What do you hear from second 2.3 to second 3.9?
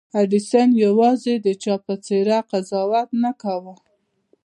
قضاوت نه کاوه.